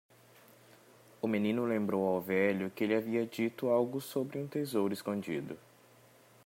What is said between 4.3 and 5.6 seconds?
um tesouro escondido.